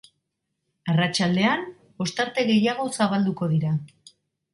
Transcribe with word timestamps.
Arratsaldean, 0.93 1.67
ostarte 2.05 2.45
gehiago 2.47 2.87
zabalduko 2.97 3.51
dira. 3.53 3.75